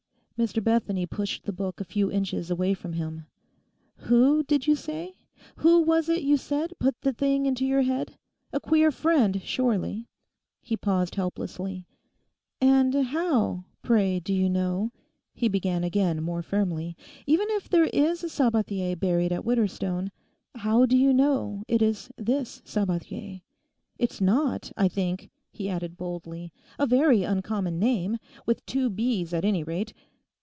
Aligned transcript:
Mr. 0.41 0.63
Bethany 0.63 1.05
pushed 1.05 1.43
the 1.43 1.53
book 1.53 1.79
a 1.79 1.83
few 1.85 2.11
inches 2.11 2.49
away 2.49 2.73
from 2.73 2.93
him. 2.93 3.27
'Who, 3.97 4.41
did 4.41 4.65
you 4.65 4.75
say—who 4.75 5.83
was 5.83 6.09
it 6.09 6.23
you 6.23 6.35
said 6.35 6.73
put 6.79 6.99
the 7.01 7.13
thing 7.13 7.45
into 7.45 7.63
your 7.63 7.83
head? 7.83 8.17
A 8.51 8.59
queer 8.59 8.89
friend 8.89 9.39
surely?' 9.43 10.07
he 10.59 10.75
paused 10.75 11.13
helplessly. 11.13 11.85
'And 12.59 12.91
how, 12.95 13.65
pray, 13.83 14.19
do 14.19 14.33
you 14.33 14.49
know,' 14.49 14.89
he 15.35 15.47
began 15.47 15.83
again 15.83 16.23
more 16.23 16.41
firmly, 16.41 16.97
'even 17.27 17.47
if 17.51 17.69
there 17.69 17.85
is 17.85 18.23
a 18.23 18.27
Sabathier 18.27 18.95
buried 18.95 19.31
at 19.31 19.45
Widderstone, 19.45 20.09
how 20.55 20.87
do 20.87 20.97
you 20.97 21.13
know 21.13 21.61
it 21.67 21.83
is 21.83 22.09
this 22.17 22.63
Sabathier? 22.65 23.41
It's 23.99 24.19
not, 24.19 24.71
I 24.75 24.87
think,' 24.87 25.29
he 25.51 25.69
added 25.69 25.97
boldly, 25.97 26.51
'a 26.79 26.87
very 26.87 27.21
uncommon 27.21 27.77
name; 27.77 28.17
with 28.47 28.65
two 28.65 28.89
b's 28.89 29.35
at 29.35 29.45
any 29.45 29.61
rate. 29.61 29.93